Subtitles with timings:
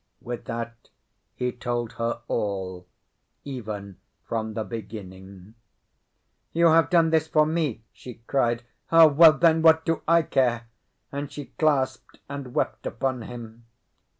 [0.19, 0.89] With that,
[1.35, 2.87] he told her all,
[3.43, 5.53] even from the beginning.
[6.53, 11.31] "You have done this for me?" she cried "Ah, well, then what do I care!"—and
[11.31, 13.65] she clasped and wept upon him.